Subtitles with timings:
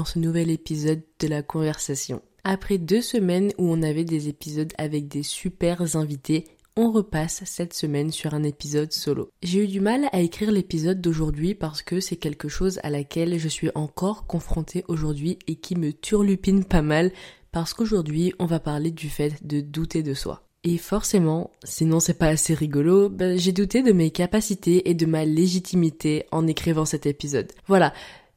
[0.00, 2.22] dans ce nouvel épisode de la conversation.
[2.42, 7.74] Après deux semaines où on avait des épisodes avec des super invités, on repasse cette
[7.74, 9.28] semaine sur un épisode solo.
[9.42, 13.38] J'ai eu du mal à écrire l'épisode d'aujourd'hui parce que c'est quelque chose à laquelle
[13.38, 17.12] je suis encore confrontée aujourd'hui et qui me turlupine pas mal
[17.52, 20.46] parce qu'aujourd'hui on va parler du fait de douter de soi.
[20.64, 25.04] Et forcément, sinon c'est pas assez rigolo, ben, j'ai douté de mes capacités et de
[25.04, 27.52] ma légitimité en écrivant cet épisode.
[27.66, 27.92] Voilà,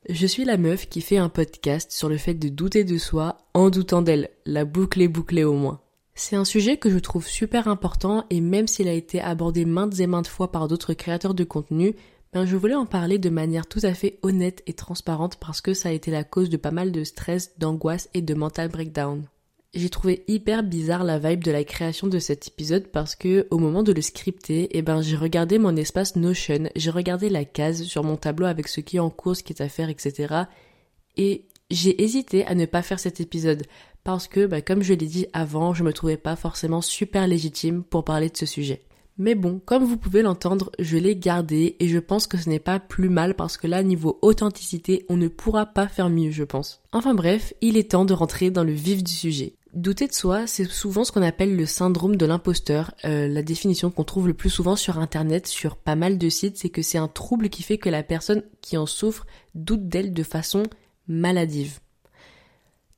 [0.09, 3.37] je suis la meuf qui fait un podcast sur le fait de douter de soi
[3.53, 5.79] en doutant d'elle, la boucle est bouclée au moins.
[6.13, 9.99] C'est un sujet que je trouve super important et même s'il a été abordé maintes
[9.99, 11.95] et maintes fois par d'autres créateurs de contenu,
[12.33, 15.73] ben je voulais en parler de manière tout à fait honnête et transparente parce que
[15.73, 19.23] ça a été la cause de pas mal de stress, d'angoisse et de mental breakdown.
[19.75, 23.57] J'ai trouvé hyper bizarre la vibe de la création de cet épisode parce que au
[23.57, 27.81] moment de le scripter, eh ben j'ai regardé mon espace Notion, j'ai regardé la case
[27.81, 30.43] sur mon tableau avec ce qui est en cours, ce qui est à faire, etc.
[31.17, 33.63] Et j'ai hésité à ne pas faire cet épisode
[34.03, 37.83] parce que, bah, comme je l'ai dit avant, je me trouvais pas forcément super légitime
[37.83, 38.83] pour parler de ce sujet.
[39.17, 42.59] Mais bon, comme vous pouvez l'entendre, je l'ai gardé et je pense que ce n'est
[42.59, 46.43] pas plus mal parce que là, niveau authenticité, on ne pourra pas faire mieux, je
[46.43, 46.81] pense.
[46.91, 49.55] Enfin bref, il est temps de rentrer dans le vif du sujet.
[49.73, 52.93] Douter de soi, c'est souvent ce qu'on appelle le syndrome de l'imposteur.
[53.05, 56.57] Euh, la définition qu'on trouve le plus souvent sur Internet, sur pas mal de sites,
[56.57, 60.13] c'est que c'est un trouble qui fait que la personne qui en souffre doute d'elle
[60.13, 60.61] de façon
[61.07, 61.79] maladive.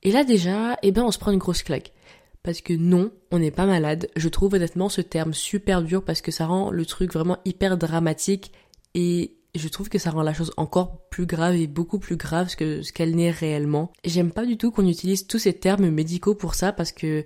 [0.03, 1.93] Et là déjà, eh ben on se prend une grosse claque.
[2.43, 4.09] Parce que non, on n'est pas malade.
[4.17, 7.77] Je trouve honnêtement ce terme super dur parce que ça rend le truc vraiment hyper
[7.77, 8.51] dramatique
[8.93, 12.55] et je trouve que ça rend la chose encore plus grave et beaucoup plus grave
[12.55, 13.91] que ce qu'elle n'est réellement.
[14.03, 17.25] J'aime pas du tout qu'on utilise tous ces termes médicaux pour ça parce que,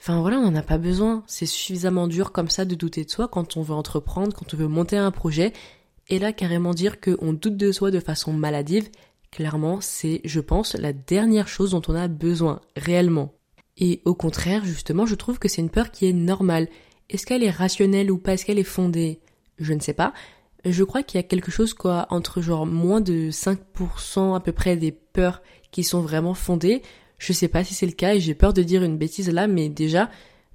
[0.00, 1.22] enfin voilà, on n'en a pas besoin.
[1.26, 4.56] C'est suffisamment dur comme ça de douter de soi quand on veut entreprendre, quand on
[4.56, 5.52] veut monter un projet.
[6.08, 8.88] Et là, carrément dire qu'on doute de soi de façon maladive,
[9.30, 13.32] clairement, c'est, je pense, la dernière chose dont on a besoin, réellement.
[13.76, 16.68] Et au contraire, justement, je trouve que c'est une peur qui est normale.
[17.08, 18.34] Est-ce qu'elle est rationnelle ou pas?
[18.34, 19.20] Est-ce qu'elle est fondée?
[19.58, 20.12] Je ne sais pas.
[20.64, 24.52] Je crois qu'il y a quelque chose quoi entre genre moins de 5% à peu
[24.52, 26.82] près des peurs qui sont vraiment fondées.
[27.18, 29.46] Je sais pas si c'est le cas et j'ai peur de dire une bêtise là,
[29.46, 30.10] mais déjà,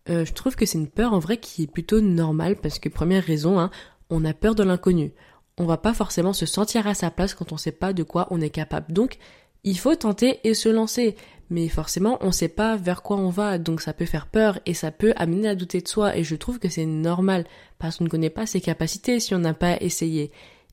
[0.10, 2.90] euh, je trouve que c'est une peur en vrai qui est plutôt normale parce que
[2.90, 3.72] première raison, hein,
[4.10, 5.14] on a peur de l'inconnu.
[5.58, 8.28] On va pas forcément se sentir à sa place quand on sait pas de quoi
[8.30, 8.94] on est capable.
[8.94, 9.18] Donc,
[9.64, 11.16] il faut tenter et se lancer.
[11.50, 14.74] Mais forcément, on sait pas vers quoi on va, donc ça peut faire peur et
[14.74, 16.18] ça peut amener à douter de soi.
[16.18, 17.46] Et je trouve que c'est normal,
[17.78, 20.32] parce qu'on ne connaît pas ses capacités si on n'a pas essayé.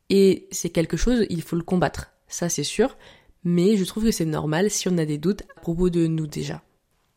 [0.09, 2.12] Et c'est quelque chose, il faut le combattre.
[2.27, 2.97] Ça, c'est sûr.
[3.44, 6.27] Mais je trouve que c'est normal si on a des doutes à propos de nous
[6.27, 6.62] déjà.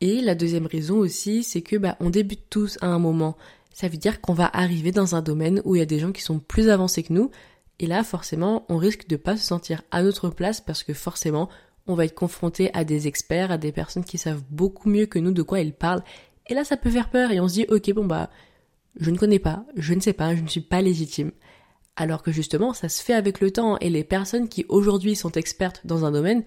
[0.01, 3.37] Et la deuxième raison aussi, c'est que bah, on débute tous à un moment.
[3.73, 6.11] Ça veut dire qu'on va arriver dans un domaine où il y a des gens
[6.11, 7.31] qui sont plus avancés que nous.
[7.79, 11.49] Et là, forcément, on risque de pas se sentir à notre place parce que forcément,
[11.87, 15.19] on va être confronté à des experts, à des personnes qui savent beaucoup mieux que
[15.19, 16.03] nous de quoi ils parlent.
[16.47, 18.29] Et là, ça peut faire peur et on se dit, ok, bon bah,
[18.99, 21.31] je ne connais pas, je ne sais pas, je ne suis pas légitime.
[21.95, 25.31] Alors que justement, ça se fait avec le temps et les personnes qui aujourd'hui sont
[25.31, 26.43] expertes dans un domaine,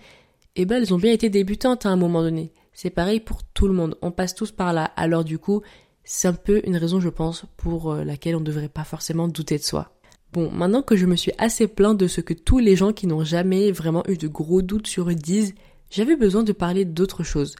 [0.56, 2.52] eh ben, elles ont bien été débutantes à un moment donné.
[2.72, 3.96] C'est pareil pour tout le monde.
[4.02, 4.84] On passe tous par là.
[4.96, 5.62] Alors du coup,
[6.04, 9.28] c'est un peu une raison, je pense, pour euh, laquelle on ne devrait pas forcément
[9.28, 9.97] douter de soi.
[10.38, 13.08] Bon, maintenant que je me suis assez plaint de ce que tous les gens qui
[13.08, 15.52] n'ont jamais vraiment eu de gros doutes sur eux disent,
[15.90, 17.56] j'avais besoin de parler d'autre chose.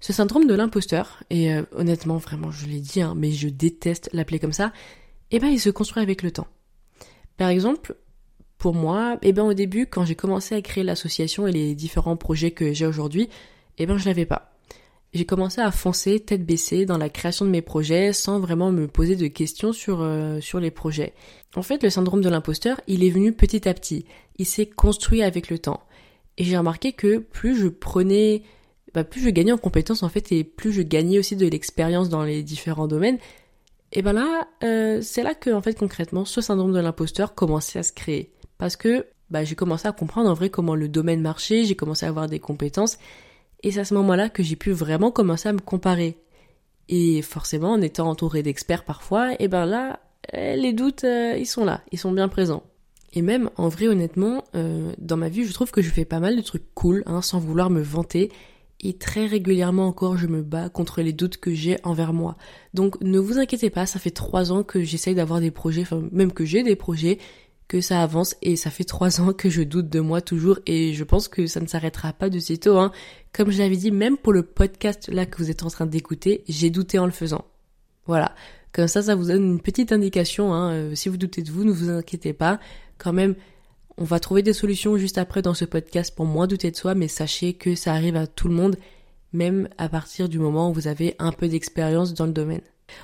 [0.00, 4.08] Ce syndrome de l'imposteur, et euh, honnêtement, vraiment, je l'ai dit, hein, mais je déteste
[4.14, 4.72] l'appeler comme ça,
[5.30, 6.46] eh ben, il se construit avec le temps.
[7.36, 7.94] Par exemple,
[8.56, 12.16] pour moi, eh ben, au début, quand j'ai commencé à créer l'association et les différents
[12.16, 13.28] projets que j'ai aujourd'hui,
[13.76, 14.55] eh ben, je l'avais pas
[15.16, 18.86] j'ai commencé à foncer tête baissée dans la création de mes projets sans vraiment me
[18.86, 21.14] poser de questions sur, euh, sur les projets.
[21.54, 24.04] En fait, le syndrome de l'imposteur, il est venu petit à petit.
[24.36, 25.82] Il s'est construit avec le temps.
[26.38, 28.42] Et j'ai remarqué que plus je prenais,
[28.94, 32.08] bah, plus je gagnais en compétences en fait, et plus je gagnais aussi de l'expérience
[32.08, 33.18] dans les différents domaines,
[33.92, 37.82] et ben là, euh, c'est là que fait concrètement, ce syndrome de l'imposteur commençait à
[37.82, 38.32] se créer.
[38.58, 42.06] Parce que bah, j'ai commencé à comprendre en vrai comment le domaine marchait, j'ai commencé
[42.06, 42.98] à avoir des compétences,
[43.62, 46.18] et c'est à ce moment-là que j'ai pu vraiment commencer à me comparer.
[46.88, 50.00] Et forcément, en étant entouré d'experts parfois, et eh ben là,
[50.32, 52.62] eh, les doutes, euh, ils sont là, ils sont bien présents.
[53.12, 56.20] Et même, en vrai, honnêtement, euh, dans ma vie, je trouve que je fais pas
[56.20, 58.30] mal de trucs cool, hein, sans vouloir me vanter.
[58.80, 62.36] Et très régulièrement encore, je me bats contre les doutes que j'ai envers moi.
[62.74, 66.02] Donc, ne vous inquiétez pas, ça fait trois ans que j'essaye d'avoir des projets, enfin,
[66.12, 67.18] même que j'ai des projets,
[67.68, 70.92] que ça avance et ça fait trois ans que je doute de moi toujours et
[70.94, 72.78] je pense que ça ne s'arrêtera pas de sitôt.
[72.78, 72.92] Hein.
[73.32, 76.44] Comme je l'avais dit, même pour le podcast là que vous êtes en train d'écouter,
[76.48, 77.44] j'ai douté en le faisant.
[78.06, 78.34] Voilà.
[78.72, 80.52] Comme ça, ça vous donne une petite indication.
[80.54, 80.72] Hein.
[80.72, 82.60] Euh, si vous doutez de vous, ne vous inquiétez pas.
[82.98, 83.34] Quand même,
[83.98, 86.94] On va trouver des solutions juste après dans ce podcast pour moins douter de soi,
[86.94, 88.76] mais sachez que ça arrive à tout le monde,
[89.32, 92.60] même à partir du moment où vous avez un peu d'expérience dans le domaine.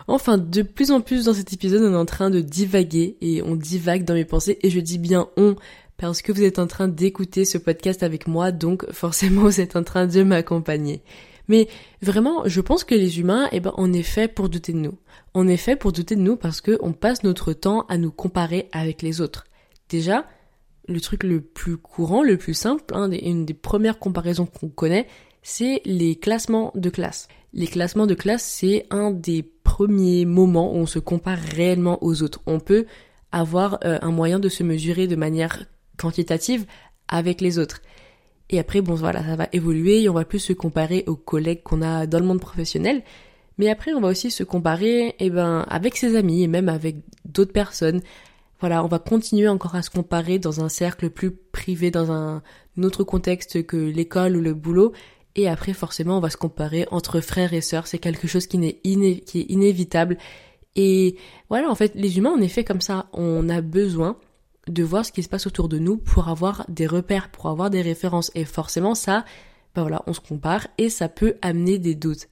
[0.06, 3.42] Enfin, de plus en plus dans cet épisode, on est en train de divaguer et
[3.42, 5.56] on divague dans mes pensées et je dis bien on
[5.96, 9.76] parce que vous êtes en train d'écouter ce podcast avec moi, donc forcément vous êtes
[9.76, 11.02] en train de m'accompagner.
[11.48, 11.68] Mais
[12.00, 14.98] vraiment, je pense que les humains, eh ben, on est fait pour douter de nous.
[15.34, 18.68] On est fait pour douter de nous parce qu'on passe notre temps à nous comparer
[18.72, 19.46] avec les autres.
[19.88, 20.26] Déjà,
[20.88, 25.06] le truc le plus courant, le plus simple, hein, une des premières comparaisons qu'on connaît,
[25.42, 27.28] c'est les classements de classe.
[27.52, 32.22] Les classements de classe, c'est un des premiers moments où on se compare réellement aux
[32.22, 32.40] autres.
[32.44, 32.84] On peut
[33.32, 35.64] avoir euh, un moyen de se mesurer de manière
[35.96, 36.66] quantitative
[37.08, 37.80] avec les autres.
[38.50, 41.80] Et après, bon voilà, ça va évoluer on va plus se comparer aux collègues qu'on
[41.80, 43.02] a dans le monde professionnel.
[43.56, 46.96] Mais après, on va aussi se comparer, eh ben, avec ses amis et même avec
[47.24, 48.02] d'autres personnes.
[48.60, 52.42] Voilà, on va continuer encore à se comparer dans un cercle plus privé, dans un
[52.82, 54.92] autre contexte que l'école ou le boulot.
[55.34, 57.86] Et après, forcément, on va se comparer entre frères et sœurs.
[57.86, 60.18] C'est quelque chose qui, est inévitable.
[60.76, 61.16] Et
[61.48, 63.06] voilà, en fait, les humains, on est fait comme ça.
[63.12, 64.16] On a besoin
[64.68, 67.70] de voir ce qui se passe autour de nous pour avoir des repères, pour avoir
[67.70, 68.30] des références.
[68.34, 69.24] Et forcément, ça,
[69.74, 72.28] ben voilà, on se compare et ça peut amener des doutes.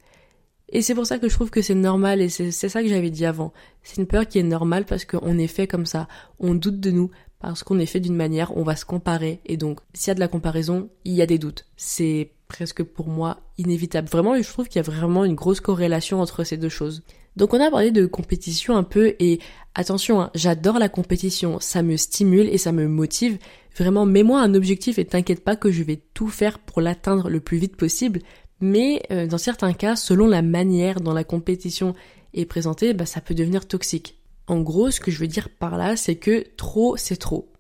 [0.73, 3.11] Et c'est pour ça que je trouve que c'est normal et c'est ça que j'avais
[3.11, 3.53] dit avant.
[3.83, 6.09] C'est une peur qui est normale parce qu'on est fait comme ça.
[6.39, 9.41] On doute de nous parce qu'on est fait d'une manière, on va se comparer.
[9.47, 11.67] Et donc, s'il y a de la comparaison, il y a des doutes.
[11.77, 14.09] C'est presque pour moi inévitable.
[14.09, 17.03] Vraiment, je trouve qu'il y a vraiment une grosse corrélation entre ces deux choses.
[17.37, 19.39] Donc on a parlé de compétition un peu et
[19.75, 23.39] attention, hein, j'adore la compétition, ça me stimule et ça me motive.
[23.79, 27.41] Vraiment, mets-moi un objectif et t'inquiète pas que je vais tout faire pour l'atteindre le
[27.41, 28.21] plus vite possible.
[28.61, 31.95] Mais euh, dans certains cas, selon la manière dont la compétition
[32.35, 34.17] est présentée, bah, ça peut devenir toxique.
[34.47, 37.51] En gros, ce que je veux dire par là, c'est que trop, c'est trop.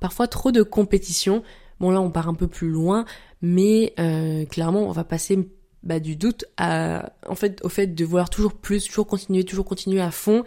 [0.00, 1.42] Parfois, trop de compétition.
[1.80, 3.04] Bon là, on part un peu plus loin,
[3.42, 5.48] mais euh, clairement, on va passer
[5.82, 9.64] bah, du doute à, en fait, au fait de vouloir toujours plus, toujours continuer, toujours
[9.64, 10.44] continuer à fond.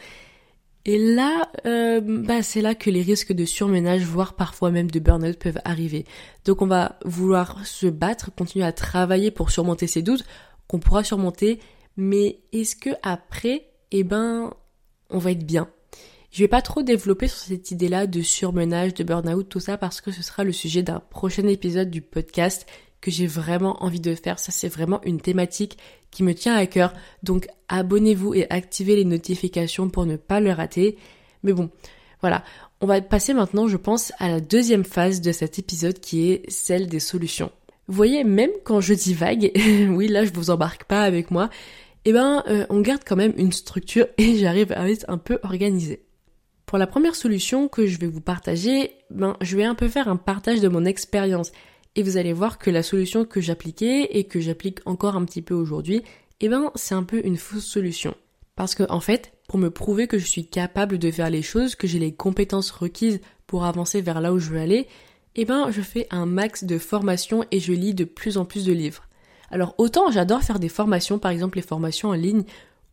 [0.86, 5.00] Et là, euh, bah, c'est là que les risques de surmenage, voire parfois même de
[5.00, 6.06] burn-out peuvent arriver.
[6.46, 10.26] Donc on va vouloir se battre, continuer à travailler pour surmonter ces doutes,
[10.68, 11.60] qu'on pourra surmonter,
[11.98, 14.54] mais est-ce que après, eh ben,
[15.10, 15.70] on va être bien?
[16.32, 20.00] Je vais pas trop développer sur cette idée-là de surmenage, de burn-out, tout ça, parce
[20.00, 22.66] que ce sera le sujet d'un prochain épisode du podcast
[23.02, 24.40] que j'ai vraiment envie de faire.
[24.40, 25.78] Ça, c'est vraiment une thématique
[26.12, 26.94] qui me tient à cœur.
[27.24, 30.98] Donc, abonnez-vous et activez les notifications pour ne pas le rater.
[31.44, 31.70] Mais bon,
[32.22, 32.44] voilà.
[32.80, 36.50] On va passer maintenant, je pense, à la deuxième phase de cet épisode qui est
[36.50, 37.52] celle des solutions.
[37.88, 39.52] Vous voyez, même quand je dis vague,
[39.90, 41.50] oui, là, je vous embarque pas avec moi,
[42.06, 45.40] eh ben, euh, on garde quand même une structure et j'arrive à être un peu
[45.44, 46.04] organisée.
[46.66, 50.08] Pour la première solution que je vais vous partager, ben, je vais un peu faire
[50.08, 51.52] un partage de mon expérience
[51.96, 55.42] et vous allez voir que la solution que j'appliquais et que j'applique encore un petit
[55.42, 56.04] peu aujourd'hui,
[56.40, 58.16] eh ben c'est un peu une fausse solution.
[58.56, 61.76] Parce que en fait, pour me prouver que je suis capable de faire les choses,
[61.76, 64.88] que j'ai les compétences requises pour avancer vers là où je veux aller,
[65.36, 68.66] eh ben je fais un max de formations et je lis de plus en plus
[68.66, 69.08] de livres.
[69.50, 72.44] Alors autant j'adore faire des formations, par exemple les formations en ligne,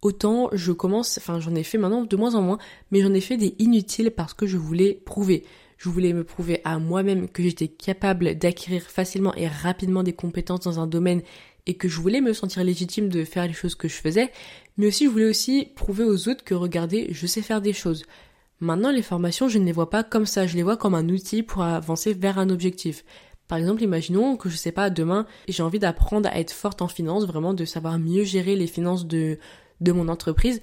[0.02, 2.58] autant je commence, enfin j'en ai fait maintenant de moins en moins,
[2.90, 5.44] mais j'en ai fait des inutiles parce que je voulais prouver.
[5.78, 10.60] Je voulais me prouver à moi-même que j'étais capable d'acquérir facilement et rapidement des compétences
[10.60, 11.22] dans un domaine
[11.66, 14.32] et que je voulais me sentir légitime de faire les choses que je faisais,
[14.76, 18.04] mais aussi je voulais aussi prouver aux autres que regardez, je sais faire des choses.
[18.60, 21.08] Maintenant, les formations, je ne les vois pas comme ça, je les vois comme un
[21.08, 23.04] outil pour avancer vers un objectif.
[23.46, 26.88] Par exemple, imaginons que je sais pas, demain, j'ai envie d'apprendre à être forte en
[26.88, 29.38] finance, vraiment de savoir mieux gérer les finances de,
[29.80, 30.60] de mon entreprise.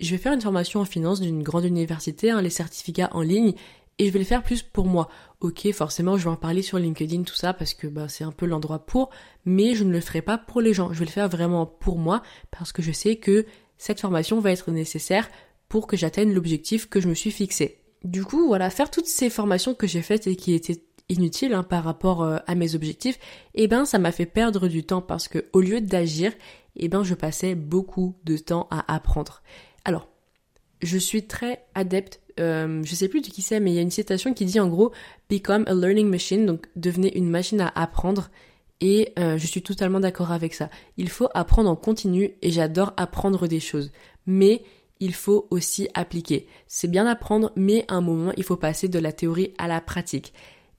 [0.00, 3.54] Je vais faire une formation en finance d'une grande université, hein, les certificats en ligne,
[3.98, 5.08] et je vais le faire plus pour moi.
[5.40, 8.32] Ok, forcément, je vais en parler sur LinkedIn, tout ça, parce que bah, c'est un
[8.32, 9.10] peu l'endroit pour,
[9.44, 10.92] mais je ne le ferai pas pour les gens.
[10.92, 14.52] Je vais le faire vraiment pour moi, parce que je sais que cette formation va
[14.52, 15.28] être nécessaire
[15.68, 17.78] pour que j'atteigne l'objectif que je me suis fixé.
[18.04, 21.62] Du coup, voilà, faire toutes ces formations que j'ai faites et qui étaient inutiles hein,
[21.62, 23.18] par rapport euh, à mes objectifs,
[23.54, 26.32] eh ben ça m'a fait perdre du temps parce que au lieu d'agir,
[26.76, 29.42] eh ben je passais beaucoup de temps à apprendre.
[29.84, 30.08] Alors,
[30.82, 33.82] je suis très adepte euh, je sais plus de qui c'est, mais il y a
[33.82, 34.92] une citation qui dit en gros
[35.30, 38.30] Become a learning machine, donc devenez une machine à apprendre.
[38.80, 40.70] Et euh, je suis totalement d'accord avec ça.
[40.96, 43.90] Il faut apprendre en continu et j'adore apprendre des choses.
[44.26, 44.62] Mais
[45.00, 46.46] il faut aussi appliquer.
[46.68, 49.80] C'est bien apprendre, mais à un moment, il faut passer de la théorie à la
[49.80, 50.32] pratique.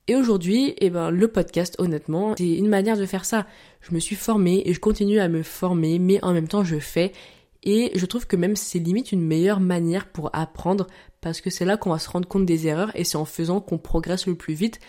[0.07, 3.45] Et aujourd'hui, eh ben, le podcast, honnêtement, c'est une manière de faire ça.
[3.81, 6.79] Je me suis formée et je continue à me former, mais en même temps, je
[6.79, 7.11] fais.
[7.63, 10.87] Et je trouve que même c'est limite une meilleure manière pour apprendre
[11.21, 13.59] parce que c'est là qu'on va se rendre compte des erreurs et c'est en faisant
[13.59, 14.79] qu'on progresse le plus vite.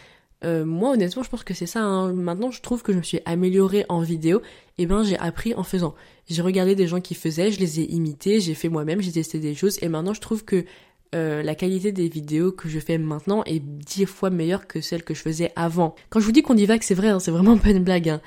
[0.43, 1.83] Euh, moi honnêtement je pense que c'est ça.
[1.83, 2.13] Hein.
[2.13, 4.41] Maintenant je trouve que je me suis améliorée en vidéo.
[4.79, 5.95] Et eh ben j'ai appris en faisant.
[6.29, 9.39] J'ai regardé des gens qui faisaient, je les ai imités, j'ai fait moi-même, j'ai testé
[9.41, 9.79] des choses.
[9.83, 10.65] Et maintenant je trouve que
[11.13, 15.03] euh, la qualité des vidéos que je fais maintenant est dix fois meilleure que celle
[15.03, 15.97] que je faisais avant.
[16.09, 18.09] Quand je vous dis qu'on que c'est vrai, hein, c'est vraiment pas une blague.
[18.09, 18.21] Hein.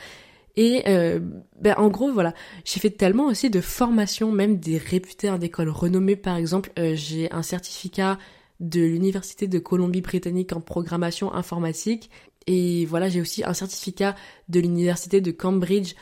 [0.55, 1.19] Et euh,
[1.59, 2.33] ben en gros voilà,
[2.63, 6.71] j'ai fait tellement aussi de formations, même des réputées d'écoles renommées par exemple.
[6.77, 8.19] Euh, j'ai un certificat
[8.59, 12.11] de l'université de Colombie-Britannique en programmation informatique
[12.45, 14.15] et voilà j'ai aussi un certificat
[14.47, 15.95] de l'université de Cambridge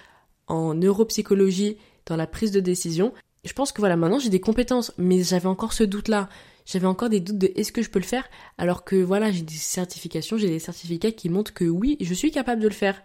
[0.47, 3.13] en neuropsychologie dans la prise de décision.
[3.45, 6.27] Je pense que voilà maintenant j'ai des compétences, mais j'avais encore ce doute là.
[6.65, 8.29] J'avais encore des doutes de est-ce que je peux le faire?
[8.57, 12.31] Alors que voilà j'ai des certifications, j'ai des certificats qui montrent que oui je suis
[12.31, 13.01] capable de le faire.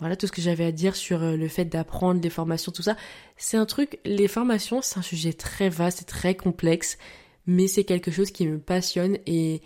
[0.00, 2.82] Voilà tout ce que j'avais à dire sur euh, le fait d'apprendre les formations, tout
[2.82, 2.96] ça.
[3.36, 6.98] C'est un truc, les formations, c'est un sujet très vaste et très complexe,
[7.46, 9.62] mais c'est quelque chose qui me passionne et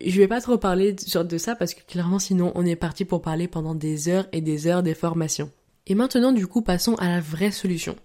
[0.00, 3.20] je vais pas trop parler de ça parce que clairement sinon on est parti pour
[3.20, 5.50] parler pendant des heures et des heures des formations.
[5.86, 7.96] Et maintenant du coup passons à la vraie solution.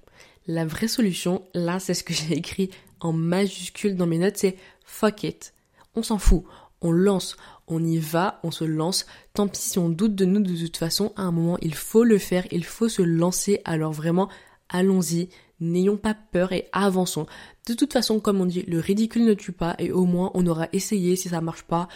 [0.48, 4.58] La vraie solution, là c'est ce que j'ai écrit en majuscule dans mes notes, c'est
[4.86, 5.54] fuck it.
[5.96, 6.44] On s'en fout.
[6.82, 9.06] On lance, on y va, on se lance.
[9.34, 12.04] Tant pis si on doute de nous de toute façon, à un moment, il faut
[12.04, 13.62] le faire, il faut se lancer.
[13.66, 14.30] Alors vraiment,
[14.70, 15.30] allons-y,
[15.60, 17.26] n'ayons pas peur et avançons.
[17.68, 20.46] De toute façon, comme on dit, le ridicule ne tue pas et au moins on
[20.48, 21.88] aura essayé si ça marche pas.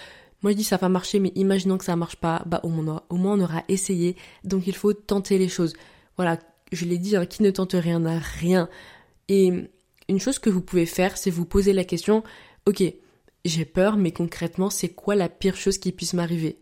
[0.42, 3.04] Moi je dis ça va marcher mais imaginons que ça marche pas, bah au moins,
[3.10, 4.16] au moins on aura essayé.
[4.44, 5.74] Donc il faut tenter les choses.
[6.18, 6.40] Voilà,
[6.72, 8.70] je l'ai dit, hein, qui ne tente rien n'a rien.
[9.28, 9.70] Et
[10.10, 12.24] une chose que vous pouvez faire, c'est vous poser la question,
[12.66, 12.84] ok,
[13.45, 16.57] j'ai peur, mais concrètement, c'est quoi la pire chose qui puisse m'arriver?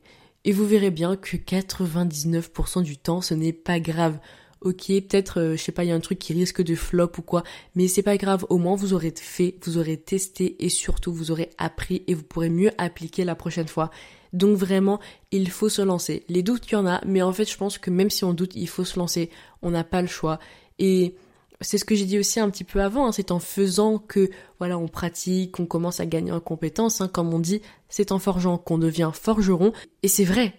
[0.46, 4.20] Et vous verrez bien que 99% du temps, ce n'est pas grave.
[4.62, 7.12] Ok, peut-être, euh, je sais pas, il y a un truc qui risque de flop
[7.18, 7.44] ou quoi,
[7.76, 11.32] mais c'est pas grave, au moins vous aurez fait, vous aurez testé et surtout vous
[11.32, 13.90] aurez appris et vous pourrez mieux appliquer la prochaine fois.
[14.34, 15.00] Donc vraiment,
[15.32, 16.24] il faut se lancer.
[16.28, 18.34] Les doutes, il y en a, mais en fait, je pense que même si on
[18.34, 19.30] doute, il faut se lancer.
[19.62, 20.40] On n'a pas le choix.
[20.78, 21.16] Et
[21.62, 24.30] c'est ce que j'ai dit aussi un petit peu avant, hein, c'est en faisant que
[24.60, 28.20] voilà on pratique, qu'on commence à gagner en compétences, hein, comme on dit, c'est en
[28.20, 29.74] forgeant qu'on devient forgeron,
[30.04, 30.54] et c'est vrai,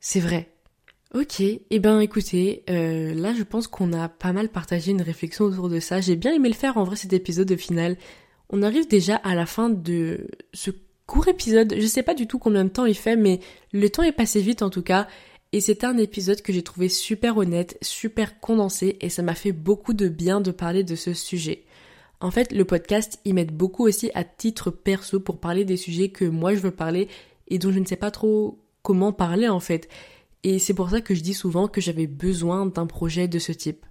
[0.00, 0.50] c'est vrai.
[1.14, 5.44] Ok, eh ben écoutez, euh, là je pense qu'on a pas mal partagé une réflexion
[5.44, 7.96] autour de ça, j'ai bien aimé le faire en vrai cet épisode au final.
[8.50, 10.70] On arrive déjà à la fin de ce
[11.06, 13.38] court épisode, je sais pas du tout combien de temps il fait, mais
[13.72, 15.06] le temps est passé vite en tout cas,
[15.54, 19.52] et c'était un épisode que j'ai trouvé super honnête, super condensé et ça m'a fait
[19.52, 21.62] beaucoup de bien de parler de ce sujet.
[22.18, 26.08] En fait, le podcast, il m'aide beaucoup aussi à titre perso pour parler des sujets
[26.08, 27.06] que moi je veux parler
[27.46, 29.88] et dont je ne sais pas trop comment parler en fait.
[30.42, 33.52] Et c'est pour ça que je dis souvent que j'avais besoin d'un projet de ce
[33.52, 33.86] type.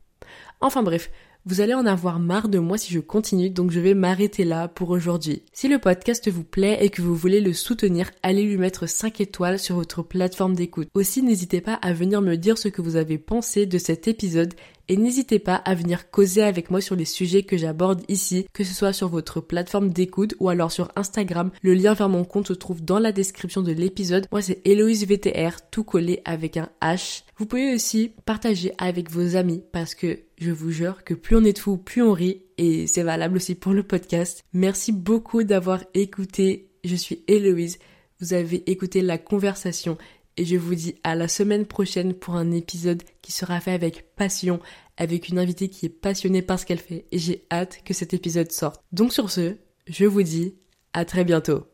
[0.60, 1.12] Enfin bref,
[1.46, 4.70] vous allez en avoir marre de moi si je continue, donc je vais m'arrêter là
[4.70, 5.44] pour aujourd'hui.
[5.52, 9.20] Si le podcast vous plaît et que vous voulez le soutenir, allez lui mettre 5
[9.20, 10.88] étoiles sur votre plateforme d'écoute.
[10.94, 14.54] Aussi, n'hésitez pas à venir me dire ce que vous avez pensé de cet épisode
[14.90, 18.64] et n'hésitez pas à venir causer avec moi sur les sujets que j'aborde ici, que
[18.64, 21.52] ce soit sur votre plateforme d'écoute ou alors sur Instagram.
[21.62, 24.28] Le lien vers mon compte se trouve dans la description de l'épisode.
[24.32, 27.24] Moi c'est Héloïse VTR, tout collé avec un H.
[27.38, 31.44] Vous pouvez aussi partager avec vos amis parce que je vous jure que plus on
[31.44, 34.44] est de fous, plus on rit et c'est valable aussi pour le podcast.
[34.54, 36.70] Merci beaucoup d'avoir écouté.
[36.84, 37.80] Je suis Héloïse.
[38.20, 39.98] Vous avez écouté la conversation
[40.38, 44.16] et je vous dis à la semaine prochaine pour un épisode qui sera fait avec
[44.16, 44.60] passion,
[44.98, 48.14] avec une invitée qui est passionnée par ce qu'elle fait et j'ai hâte que cet
[48.14, 48.82] épisode sorte.
[48.92, 49.56] Donc sur ce,
[49.88, 50.56] je vous dis
[50.94, 51.66] à très bientôt.